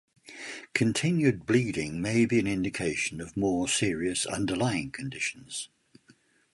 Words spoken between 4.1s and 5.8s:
underlying conditions.